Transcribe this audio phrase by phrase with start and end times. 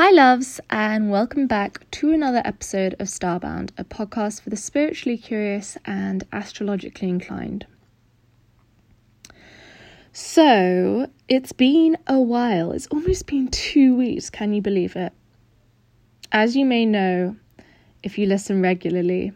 [0.00, 5.18] Hi, loves, and welcome back to another episode of Starbound, a podcast for the spiritually
[5.18, 7.66] curious and astrologically inclined.
[10.12, 12.70] So, it's been a while.
[12.70, 14.30] It's almost been two weeks.
[14.30, 15.12] Can you believe it?
[16.30, 17.34] As you may know,
[18.04, 19.32] if you listen regularly,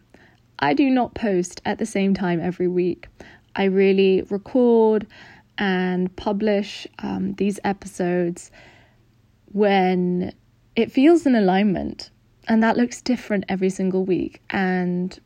[0.60, 3.08] I do not post at the same time every week.
[3.56, 5.08] I really record
[5.58, 8.52] and publish um, these episodes
[9.46, 10.32] when
[10.76, 12.10] it feels in alignment
[12.48, 15.18] and that looks different every single week and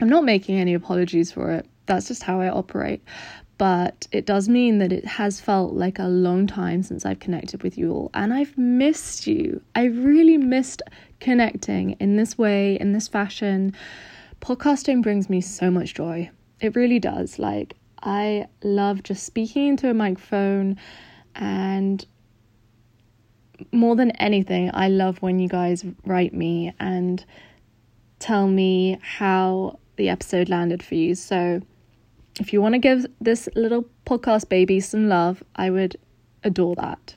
[0.00, 1.66] I'm not making any apologies for it.
[1.86, 3.02] That's just how I operate.
[3.56, 7.64] But it does mean that it has felt like a long time since I've connected
[7.64, 8.10] with you all.
[8.14, 9.60] And I've missed you.
[9.74, 10.80] I really missed
[11.18, 13.74] connecting in this way, in this fashion.
[14.40, 16.30] Podcasting brings me so much joy.
[16.60, 17.40] It really does.
[17.40, 20.76] Like, I love just speaking into a microphone
[21.34, 22.06] and
[23.72, 27.24] more than anything, I love when you guys write me and
[28.18, 31.14] tell me how the episode landed for you.
[31.14, 31.60] So,
[32.40, 35.96] if you want to give this little podcast baby some love, I would
[36.44, 37.16] adore that.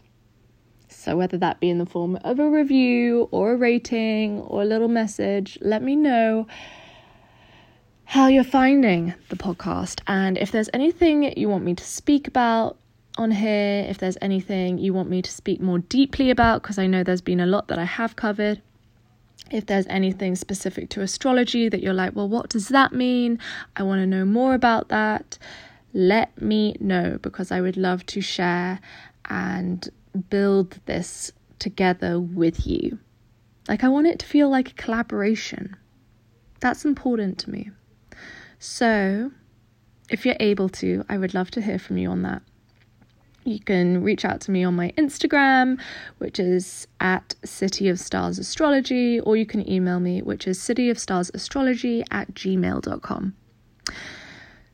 [0.87, 4.65] So, whether that be in the form of a review or a rating or a
[4.65, 6.47] little message, let me know
[8.05, 10.01] how you're finding the podcast.
[10.05, 12.77] And if there's anything you want me to speak about,
[13.17, 16.87] on here if there's anything you want me to speak more deeply about, because I
[16.87, 18.61] know there's been a lot that I have covered.
[19.49, 23.39] If there's anything specific to astrology that you're like, well, what does that mean?
[23.75, 25.37] I want to know more about that.
[25.93, 28.79] Let me know because I would love to share
[29.29, 29.89] and
[30.29, 32.97] build this together with you.
[33.67, 35.75] Like, I want it to feel like a collaboration.
[36.61, 37.71] That's important to me.
[38.57, 39.31] So,
[40.09, 42.41] if you're able to, I would love to hear from you on that.
[43.43, 45.79] You can reach out to me on my Instagram,
[46.19, 50.89] which is at City of Stars Astrology, or you can email me, which is City
[50.89, 53.35] of Stars Astrology at gmail.com.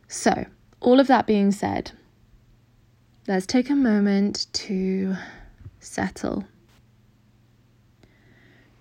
[0.10, 0.46] So,
[0.82, 1.92] all of that being said,
[3.28, 5.16] let's take a moment to
[5.80, 6.46] settle,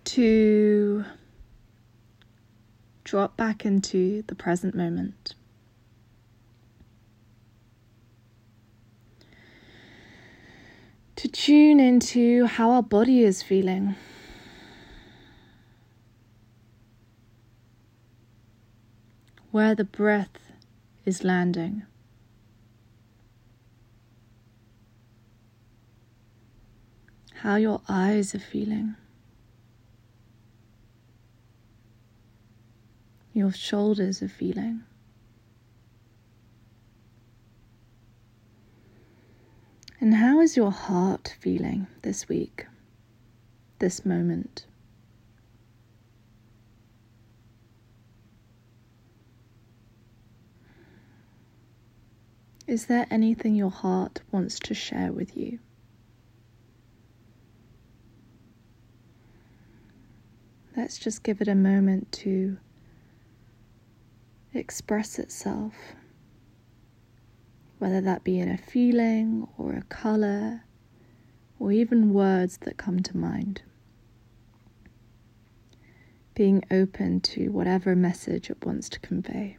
[0.05, 1.05] to
[3.05, 5.26] drop back into the present moment.
[11.17, 13.95] To tune into how our body is feeling.
[19.51, 20.39] Where the breath
[21.07, 21.85] is landing.
[27.37, 28.97] How your eyes are feeling.
[33.33, 34.83] Your shoulders are feeling.
[40.07, 42.67] And how is your heart feeling this week,
[43.81, 44.65] this moment?
[52.69, 55.59] Is there anything your heart wants to share with you?
[60.77, 62.59] Let's just give it a moment to
[64.55, 65.75] express itself
[67.79, 70.63] whether that be in a feeling or a colour
[71.59, 73.63] or even words that come to mind.
[76.35, 79.57] Being open to whatever message it wants to convey.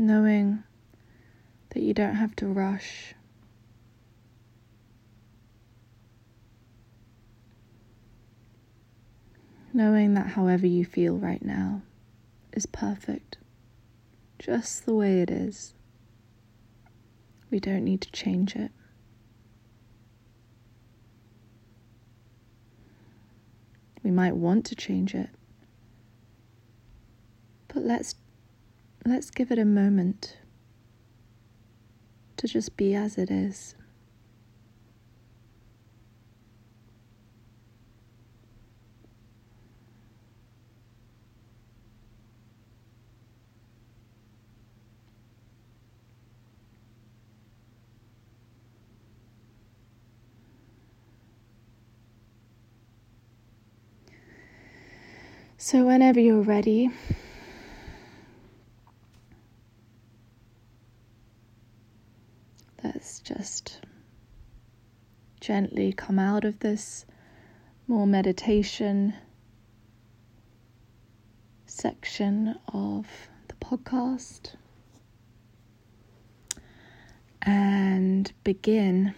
[0.00, 0.64] Knowing
[1.70, 3.14] that you don't have to rush.
[9.74, 11.82] Knowing that however you feel right now
[12.54, 13.36] is perfect,
[14.38, 15.74] just the way it is.
[17.50, 18.72] We don't need to change it.
[24.02, 25.28] We might want to change it,
[27.68, 28.14] but let's
[29.04, 30.36] let's give it a moment
[32.36, 33.74] to just be as it is.
[55.62, 56.90] So, whenever you're ready,
[65.50, 67.04] gently come out of this
[67.88, 69.12] more meditation
[71.66, 73.04] section of
[73.48, 74.54] the podcast
[77.42, 79.12] and begin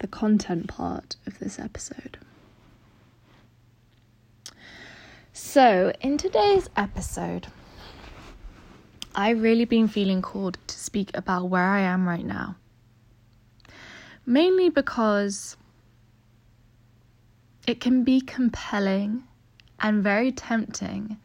[0.00, 2.18] the content part of this episode.
[5.32, 7.46] So, in today's episode,
[9.14, 12.54] I've really been feeling called to speak about where I am right now.
[14.24, 15.56] Mainly because
[17.66, 19.24] it can be compelling
[19.80, 21.16] and very tempting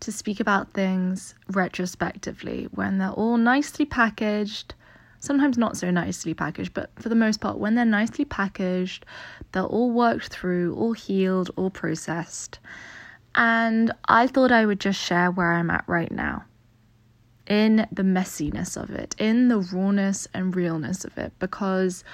[0.00, 4.74] to speak about things retrospectively when they're all nicely packaged,
[5.20, 9.06] sometimes not so nicely packaged, but for the most part, when they're nicely packaged,
[9.52, 12.58] they're all worked through, all healed, all processed.
[13.36, 16.44] And I thought I would just share where I'm at right now
[17.46, 22.04] in the messiness of it, in the rawness and realness of it, because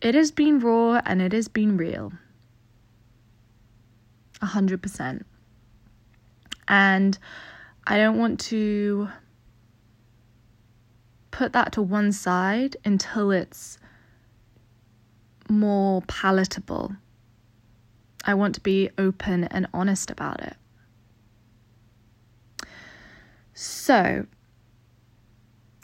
[0.00, 2.12] it has been raw and it has been real.
[4.40, 5.26] A hundred percent.
[6.68, 7.18] And
[7.86, 9.08] I don't want to
[11.30, 13.78] put that to one side until it's
[15.48, 16.96] more palatable
[18.24, 20.56] I want to be open and honest about it.
[23.54, 24.26] So,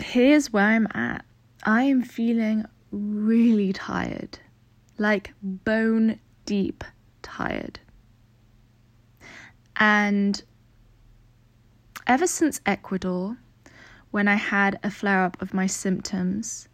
[0.01, 1.25] here's where I'm at.
[1.65, 4.39] I am feeling really tired,
[4.97, 6.85] like bone deep
[7.23, 7.81] tired.
[9.77, 10.43] And
[12.07, 13.37] ever since Ecuador,
[14.11, 16.69] when I had a flare up of my symptoms,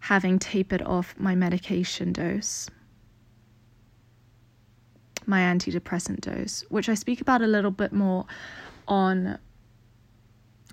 [0.00, 2.70] having tapered off my medication dose,
[5.26, 8.26] my antidepressant dose, which I speak about a little bit more
[8.88, 9.38] on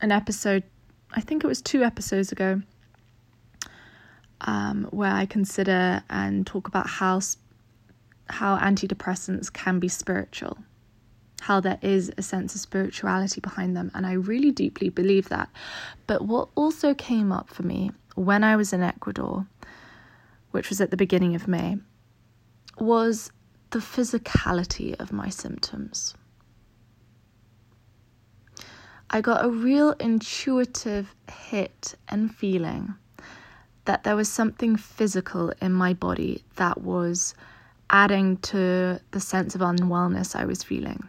[0.01, 0.63] an episode,
[1.13, 2.61] I think it was two episodes ago,
[4.41, 7.21] um, where I consider and talk about how
[8.29, 10.57] how antidepressants can be spiritual,
[11.41, 15.49] how there is a sense of spirituality behind them, and I really deeply believe that.
[16.07, 19.45] But what also came up for me when I was in Ecuador,
[20.51, 21.77] which was at the beginning of May,
[22.79, 23.31] was
[23.69, 26.15] the physicality of my symptoms.
[29.15, 32.95] I got a real intuitive hit and feeling
[33.85, 37.35] that there was something physical in my body that was
[37.91, 41.07] adding to the sense of unwellness I was feeling.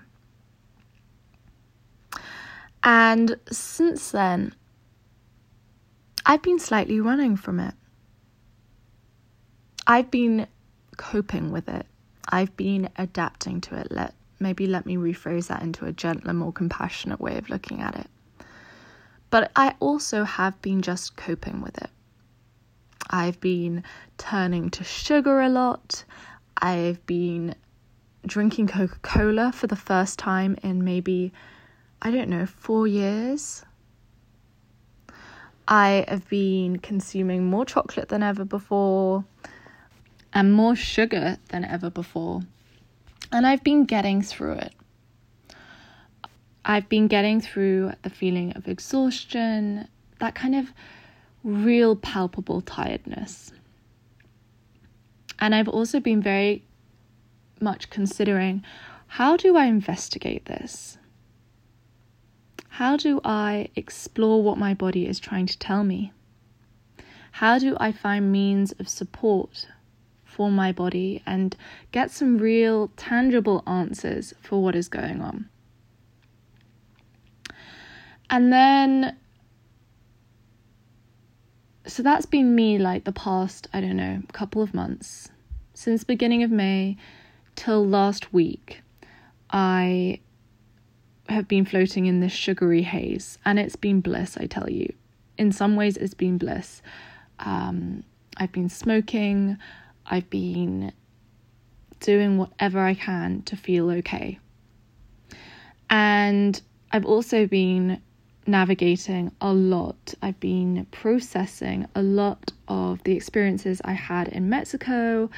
[2.82, 4.54] And since then,
[6.26, 7.74] I've been slightly running from it.
[9.86, 10.46] I've been
[10.98, 11.86] coping with it.
[12.28, 13.90] I've been adapting to it.
[13.90, 17.96] Let maybe let me rephrase that into a gentler, more compassionate way of looking at
[17.96, 18.06] it.
[19.30, 21.90] But I also have been just coping with it.
[23.10, 23.82] I've been
[24.18, 26.04] turning to sugar a lot.
[26.56, 27.54] I've been
[28.26, 31.32] drinking Coca Cola for the first time in maybe,
[32.00, 33.64] I don't know, four years.
[35.66, 39.24] I have been consuming more chocolate than ever before
[40.32, 42.42] and more sugar than ever before.
[43.32, 44.72] And I've been getting through it.
[46.64, 49.88] I've been getting through the feeling of exhaustion,
[50.20, 50.72] that kind of
[51.42, 53.52] real palpable tiredness.
[55.38, 56.64] And I've also been very
[57.60, 58.64] much considering
[59.06, 60.98] how do I investigate this?
[62.68, 66.12] How do I explore what my body is trying to tell me?
[67.32, 69.66] How do I find means of support
[70.34, 71.56] for my body and
[71.92, 75.48] get some real tangible answers for what is going on.
[78.28, 79.16] And then
[81.86, 85.28] so that's been me like the past, I don't know, couple of months.
[85.74, 86.96] Since beginning of May
[87.56, 88.80] till last week,
[89.50, 90.20] I
[91.28, 94.92] have been floating in this sugary haze and it's been bliss, I tell you.
[95.36, 96.80] In some ways it's been bliss.
[97.38, 98.04] Um,
[98.36, 99.58] I've been smoking,
[100.06, 100.92] I've been
[102.00, 104.38] doing whatever I can to feel okay.
[105.88, 106.60] And
[106.92, 108.00] I've also been
[108.46, 110.14] navigating a lot.
[110.22, 115.30] I've been processing a lot of the experiences I had in Mexico,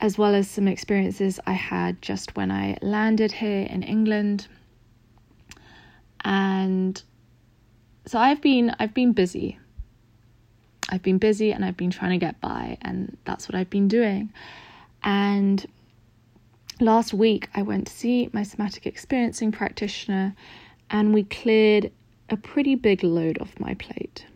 [0.00, 4.46] as well as some experiences I had just when I landed here in England.
[6.24, 7.02] And
[8.06, 9.58] so I've been I've been busy.
[10.92, 13.88] I've been busy and I've been trying to get by, and that's what I've been
[13.88, 14.30] doing.
[15.02, 15.66] And
[16.80, 20.34] last week I went to see my somatic experiencing practitioner
[20.90, 21.90] and we cleared
[22.28, 24.26] a pretty big load off my plate.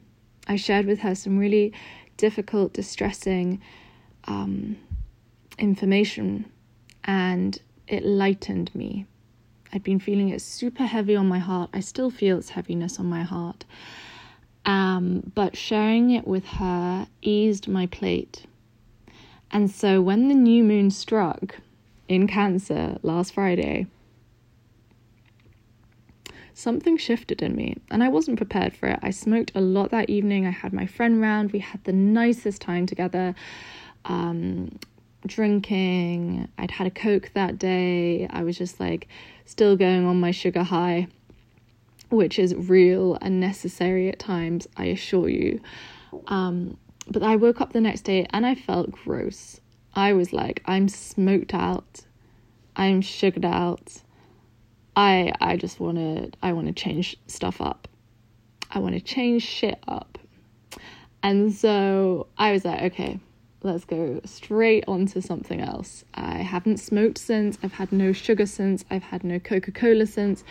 [0.49, 1.73] I shared with her some really
[2.17, 3.61] difficult, distressing
[4.25, 4.77] um,
[5.59, 6.51] information,
[7.05, 9.07] and it lightened me.
[9.73, 11.71] I'd been feeling it super heavy on my heart.
[11.75, 13.65] I still feel its heaviness on my heart.
[14.67, 18.45] Um, but sharing it with her eased my plate.
[19.51, 21.57] And so when the new moon struck
[22.09, 23.87] in Cancer last Friday,
[26.53, 28.99] something shifted in me and I wasn't prepared for it.
[29.03, 30.47] I smoked a lot that evening.
[30.47, 31.53] I had my friend round.
[31.53, 33.35] We had the nicest time together.
[34.05, 34.79] Um,
[35.27, 36.49] drinking.
[36.59, 38.27] I'd had a Coke that day.
[38.31, 39.09] I was just like
[39.45, 41.09] still going on my sugar high,
[42.11, 45.61] which is real and necessary at times, I assure you.
[46.29, 46.77] Um,
[47.09, 49.61] but I woke up the next day and I felt gross.
[49.95, 52.03] I was like, I'm smoked out.
[52.75, 54.03] I'm sugared out.
[54.95, 57.89] I I just want to I want to change stuff up.
[58.71, 60.19] I want to change shit up.
[61.23, 63.19] And so I was like, okay,
[63.63, 66.05] let's go straight on to something else.
[66.15, 70.45] I haven't smoked since, I've had no sugar since, I've had no Coca Cola since.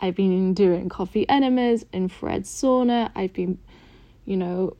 [0.00, 3.58] I've been doing coffee enemas, infrared sauna, I've been,
[4.24, 4.76] you know,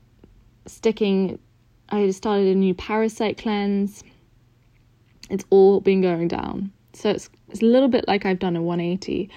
[0.67, 1.39] sticking,
[1.89, 4.03] I started a new parasite cleanse.
[5.31, 6.73] It's all been going down.
[6.93, 9.31] So it's, it's a little bit like I've done a 180.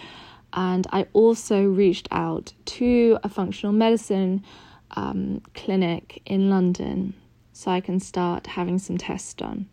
[0.54, 4.44] And I also reached out to a functional medicine
[4.92, 7.14] um, clinic in London
[7.54, 9.68] so I can start having some tests done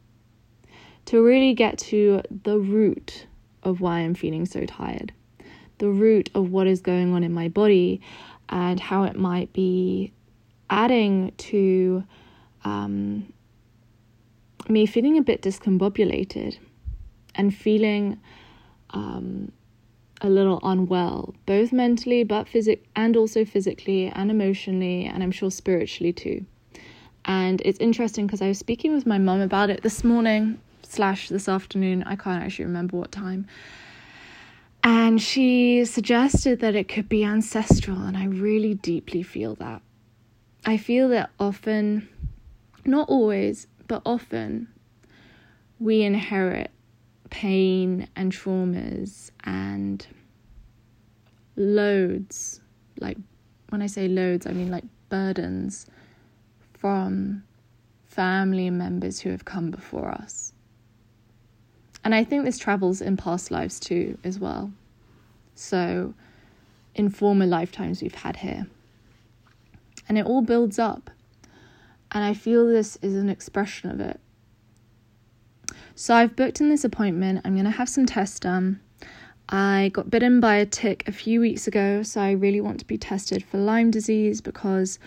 [1.06, 3.26] to really get to the root
[3.62, 5.12] of why I'm feeling so tired,
[5.78, 8.00] the root of what is going on in my body,
[8.48, 10.12] and how it might be
[10.70, 12.04] adding to
[12.64, 13.32] um,
[14.68, 16.58] me feeling a bit discombobulated
[17.34, 18.18] and feeling
[18.90, 19.52] um,
[20.20, 25.50] a little unwell, both mentally, but physic and also physically and emotionally, and I'm sure
[25.50, 26.46] spiritually too.
[27.24, 31.28] And it's interesting because I was speaking with my mum about it this morning slash
[31.28, 32.04] this afternoon.
[32.04, 33.46] I can't actually remember what time.
[34.86, 39.80] And she suggested that it could be ancestral, and I really deeply feel that.
[40.66, 42.06] I feel that often,
[42.84, 44.68] not always, but often,
[45.78, 46.70] we inherit
[47.30, 50.06] pain and traumas and
[51.56, 52.60] loads
[53.00, 53.16] like
[53.70, 55.86] when i say loads i mean like burdens
[56.74, 57.42] from
[58.06, 60.53] family members who have come before us
[62.04, 64.70] and i think this travels in past lives too as well
[65.54, 66.14] so
[66.94, 68.66] in former lifetimes we've had here
[70.08, 71.10] and it all builds up
[72.12, 74.20] and i feel this is an expression of it
[75.94, 77.42] so I've booked in this appointment.
[77.44, 78.80] I'm going to have some tests done.
[79.48, 82.84] I got bitten by a tick a few weeks ago, so I really want to
[82.84, 84.98] be tested for Lyme disease because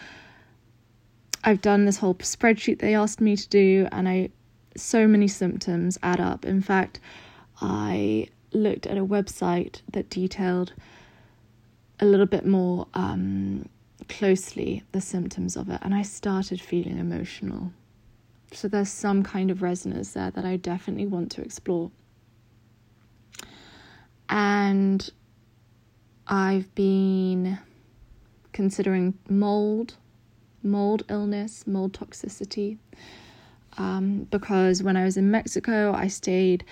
[1.44, 4.30] I've done this whole spreadsheet they asked me to do, and I
[4.80, 6.46] so many symptoms add up.
[6.46, 7.00] In fact,
[7.62, 10.74] I looked at a website that detailed
[12.00, 13.68] a little bit more um,
[14.08, 17.72] closely the symptoms of it, and I started feeling emotional.
[18.52, 21.92] So there's some kind of resonance there that I definitely want to explore.
[24.30, 25.10] And
[26.28, 27.60] I've been
[28.54, 29.96] considering mold,
[30.64, 32.78] mold illness, mold toxicity.
[33.78, 36.66] Um, because when I was in Mexico, I stayed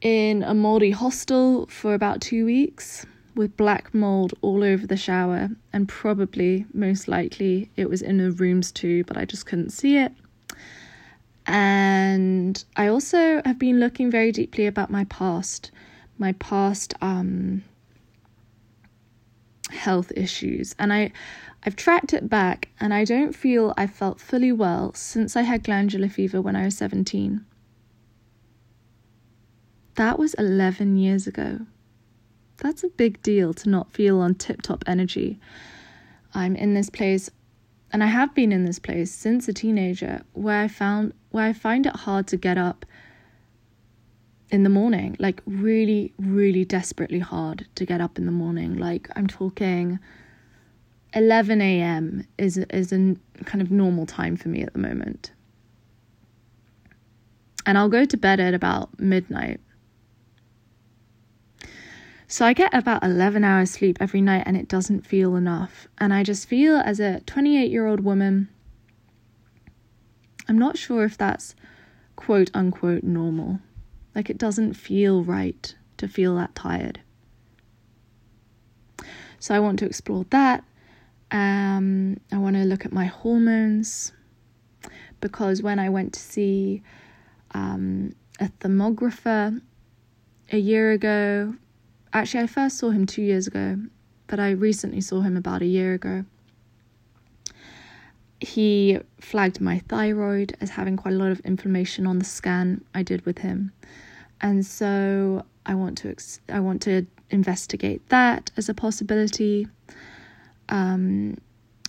[0.00, 5.48] in a moldy hostel for about two weeks with black mold all over the shower,
[5.72, 9.96] and probably, most likely, it was in the rooms too, but I just couldn't see
[9.96, 10.12] it.
[11.46, 15.70] And I also have been looking very deeply about my past,
[16.18, 17.64] my past um,
[19.70, 20.74] health issues.
[20.78, 21.12] And I,
[21.64, 25.62] I've tracked it back, and I don't feel I've felt fully well since I had
[25.62, 27.44] glandular fever when I was 17.
[29.94, 31.60] That was 11 years ago.
[32.58, 35.38] That's a big deal to not feel on tip top energy.
[36.34, 37.30] I'm in this place
[37.92, 41.52] and I have been in this place since a teenager where I found where I
[41.52, 42.86] find it hard to get up
[44.50, 48.76] in the morning, like really, really desperately hard to get up in the morning.
[48.76, 49.98] Like I'm talking
[51.14, 52.26] 11 a.m.
[52.38, 55.32] is is a kind of normal time for me at the moment.
[57.66, 59.60] And I'll go to bed at about midnight.
[62.26, 65.86] So I get about 11 hours sleep every night and it doesn't feel enough.
[65.98, 68.48] And I just feel as a 28 year old woman,
[70.48, 71.54] I'm not sure if that's
[72.16, 73.60] quote unquote normal.
[74.14, 77.00] Like it doesn't feel right to feel that tired.
[79.38, 80.64] So I want to explore that.
[81.32, 84.12] Um, I want to look at my hormones
[85.20, 86.82] because when I went to see
[87.52, 89.60] um, a thermographer
[90.50, 91.54] a year ago,
[92.12, 93.78] actually, I first saw him two years ago,
[94.26, 96.26] but I recently saw him about a year ago.
[98.40, 103.02] He flagged my thyroid as having quite a lot of inflammation on the scan I
[103.02, 103.72] did with him,
[104.40, 109.68] and so I want to ex- I want to investigate that as a possibility.
[110.72, 111.36] Um,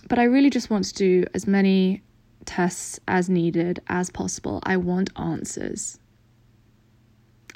[0.08, 2.02] but I really just want to do as many
[2.44, 4.60] tests as needed as possible.
[4.64, 5.98] I want answers.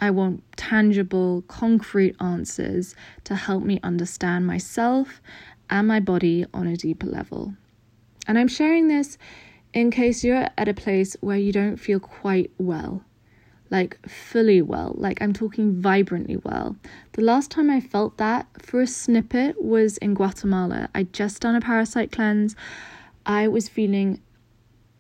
[0.01, 2.95] I want tangible, concrete answers
[3.25, 5.21] to help me understand myself
[5.69, 7.55] and my body on a deeper level.
[8.27, 9.19] And I'm sharing this
[9.75, 13.05] in case you're at a place where you don't feel quite well
[13.71, 16.77] like fully well, like I'm talking vibrantly well.
[17.13, 20.89] The last time I felt that for a snippet was in Guatemala.
[20.95, 22.57] I'd just done a parasite cleanse.
[23.27, 24.21] I was feeling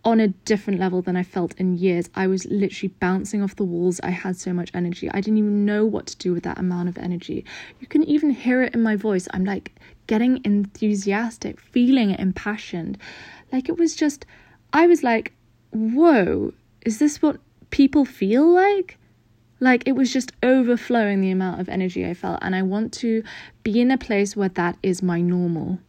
[0.05, 2.09] on a different level than I felt in years.
[2.15, 4.01] I was literally bouncing off the walls.
[4.03, 5.11] I had so much energy.
[5.11, 7.45] I didn't even know what to do with that amount of energy.
[7.81, 9.29] You can even hear it in my voice.
[9.33, 9.73] I'm like
[10.07, 12.97] getting enthusiastic, feeling impassioned.
[13.53, 14.25] Like it was just,
[14.73, 15.33] I was like,
[15.73, 16.53] whoa,
[16.87, 17.39] is this what
[17.71, 18.99] people feel like.
[19.61, 22.39] Like it was just overflowing the amount of energy I felt.
[22.43, 23.25] And I want to
[23.63, 25.81] be in a place where that is my normal.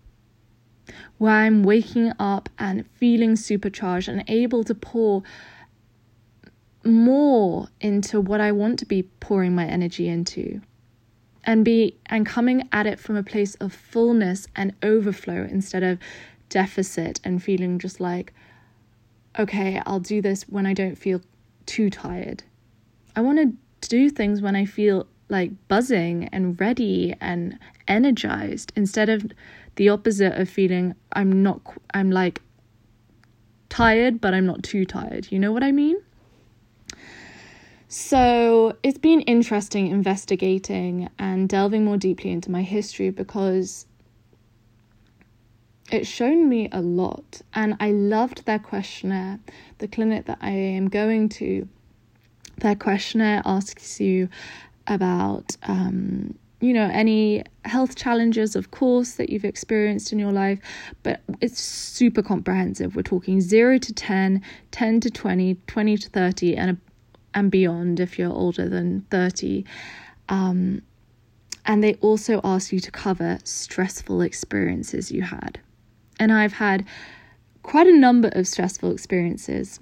[1.19, 5.23] Where I'm waking up and feeling supercharged and able to pour
[6.83, 10.61] more into what I want to be pouring my energy into
[11.43, 15.99] and be and coming at it from a place of fullness and overflow instead of
[16.49, 18.33] deficit and feeling just like
[19.37, 21.21] okay I'll do this when I don't feel
[21.69, 22.43] too tired.
[23.15, 29.07] I want to do things when I feel like buzzing and ready and energized instead
[29.07, 29.31] of
[29.75, 31.61] the opposite of feeling I'm not,
[31.93, 32.41] I'm like
[33.69, 35.31] tired, but I'm not too tired.
[35.31, 35.97] You know what I mean?
[37.87, 43.85] So it's been interesting investigating and delving more deeply into my history because
[45.91, 49.39] it's shown me a lot and I loved their questionnaire.
[49.79, 51.67] The clinic that I am going to,
[52.57, 54.29] their questionnaire asks you
[54.87, 60.59] about um, you know any health challenges of course that you've experienced in your life
[61.03, 62.95] but it's super comprehensive.
[62.95, 66.77] We're talking 0 to 10 10 to 20 20 to 30 and
[67.33, 69.63] and beyond if you're older than 30
[70.27, 70.81] um,
[71.65, 75.59] and they also ask you to cover stressful experiences you had
[76.19, 76.85] and I've had
[77.63, 79.79] quite a number of stressful experiences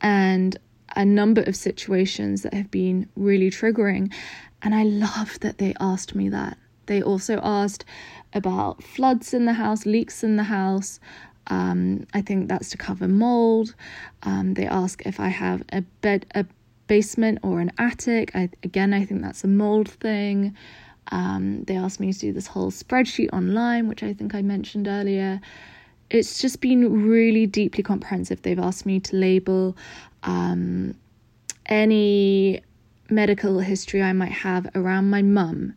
[0.00, 0.56] and
[0.96, 4.12] a number of situations that have been really triggering.
[4.62, 6.58] And I love that they asked me that.
[6.86, 7.84] They also asked
[8.34, 11.00] about floods in the house, leaks in the house.
[11.48, 13.74] Um, I think that's to cover mold.
[14.22, 16.44] Um, they ask if I have a bed, a
[16.86, 18.32] basement or an attic.
[18.34, 20.56] I, again, I think that's a mold thing.
[21.10, 24.86] Um, they asked me to do this whole spreadsheet online, which I think I mentioned
[24.86, 25.40] earlier.
[26.10, 28.42] It's just been really deeply comprehensive.
[28.42, 29.76] They've asked me to label
[30.22, 30.94] um,
[31.66, 32.62] any
[33.10, 35.74] medical history I might have around my mum,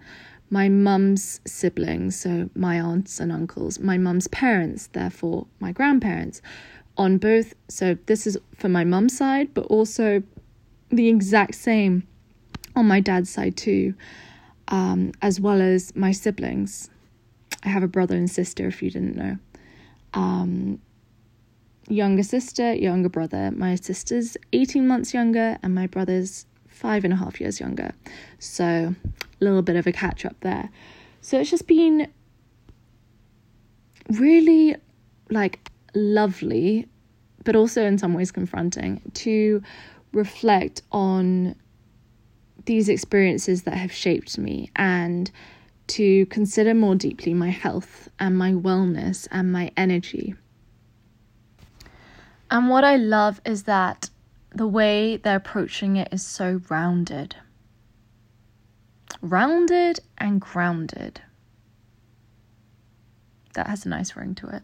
[0.49, 6.41] my mum's siblings, so my aunts and uncles, my mum's parents, therefore my grandparents,
[6.97, 7.53] on both.
[7.67, 10.23] So this is for my mum's side, but also
[10.89, 12.07] the exact same
[12.75, 13.95] on my dad's side too
[14.67, 16.89] um, as well as my siblings.
[17.63, 19.37] I have a brother and sister, if you didn't know.
[20.13, 20.79] Um,
[21.87, 23.51] younger sister, younger brother.
[23.51, 27.93] My sister's 18 months younger, and my brother's five and a half years younger.
[28.39, 30.69] So, a little bit of a catch up there.
[31.21, 32.07] So, it's just been
[34.09, 34.75] really
[35.29, 36.87] like lovely,
[37.43, 39.63] but also in some ways confronting to
[40.11, 41.55] reflect on
[42.65, 45.31] these experiences that have shaped me and
[45.87, 50.35] to consider more deeply my health and my wellness and my energy.
[52.49, 54.09] And what I love is that
[54.51, 57.35] the way they're approaching it is so rounded.
[59.21, 61.21] Rounded and grounded.
[63.53, 64.63] That has a nice ring to it.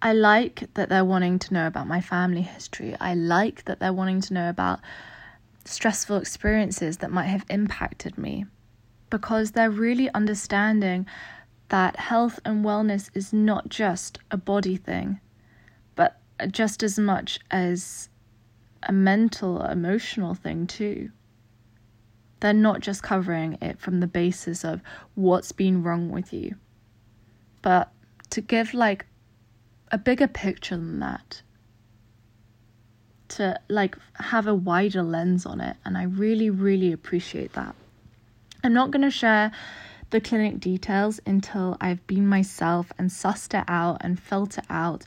[0.00, 2.96] I like that they're wanting to know about my family history.
[3.00, 4.80] I like that they're wanting to know about
[5.64, 8.46] stressful experiences that might have impacted me
[9.10, 11.06] because they're really understanding
[11.68, 15.20] that health and wellness is not just a body thing,
[15.94, 16.18] but
[16.50, 18.08] just as much as
[18.82, 21.10] a mental, emotional thing too.
[22.40, 24.80] They're not just covering it from the basis of
[25.14, 26.56] what's been wrong with you,
[27.60, 27.92] but
[28.30, 29.06] to give like
[29.92, 31.42] a bigger picture than that.
[33.36, 37.74] To like have a wider lens on it, and I really, really appreciate that.
[38.62, 39.52] I'm not going to share
[40.10, 45.04] the clinic details until I've been myself and sussed it out and felt it out.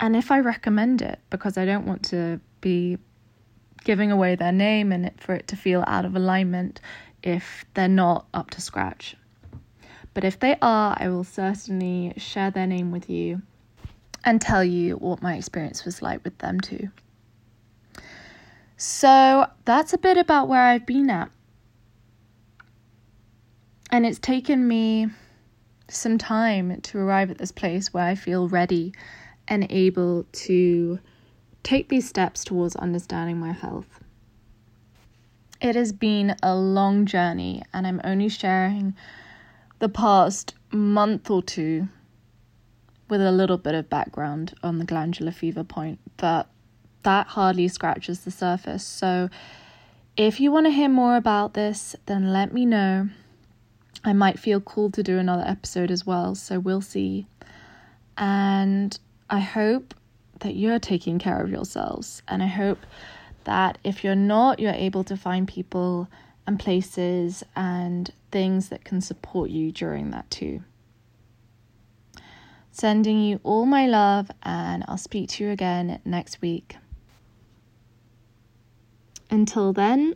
[0.00, 2.98] And if I recommend it, because I don't want to be
[3.84, 6.80] giving away their name and for it to feel out of alignment
[7.22, 9.16] if they're not up to scratch.
[10.14, 13.42] But if they are, I will certainly share their name with you
[14.24, 16.90] and tell you what my experience was like with them too.
[18.84, 21.30] So that's a bit about where I've been at.
[23.92, 25.06] And it's taken me
[25.86, 28.92] some time to arrive at this place where I feel ready
[29.46, 30.98] and able to
[31.62, 34.00] take these steps towards understanding my health.
[35.60, 38.96] It has been a long journey, and I'm only sharing
[39.78, 41.86] the past month or two
[43.08, 46.48] with a little bit of background on the glandular fever point, but
[47.02, 48.84] that hardly scratches the surface.
[48.84, 49.28] So,
[50.16, 53.08] if you want to hear more about this, then let me know.
[54.04, 57.26] I might feel cool to do another episode as well, so we'll see.
[58.18, 58.98] And
[59.30, 59.94] I hope
[60.40, 62.22] that you're taking care of yourselves.
[62.28, 62.78] And I hope
[63.44, 66.08] that if you're not, you're able to find people
[66.46, 70.62] and places and things that can support you during that too.
[72.70, 76.76] Sending you all my love, and I'll speak to you again next week.
[79.32, 80.14] Until then,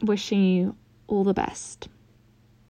[0.00, 0.74] wishing you
[1.06, 1.88] all the best.